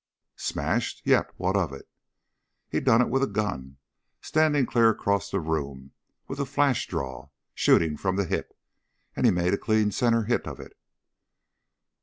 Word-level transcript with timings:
"Smashed? 0.39 1.03
Yep. 1.05 1.31
What 1.37 1.55
of 1.55 1.71
it?" 1.71 1.87
"He 2.67 2.79
done 2.79 3.03
it 3.03 3.09
with 3.09 3.21
a 3.21 3.27
gun, 3.27 3.77
standing 4.19 4.65
clean 4.65 4.85
across 4.85 5.29
the 5.29 5.39
room, 5.39 5.91
with 6.27 6.39
a 6.39 6.45
flash 6.47 6.87
draw, 6.87 7.29
shooting 7.53 7.97
from 7.97 8.15
the 8.15 8.25
hip 8.25 8.51
and 9.15 9.27
he 9.27 9.31
made 9.31 9.53
a 9.53 9.59
clean 9.59 9.91
center 9.91 10.23
hit 10.23 10.47
of 10.47 10.59
it." 10.59 10.75